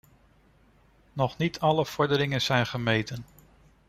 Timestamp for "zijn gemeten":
2.41-3.25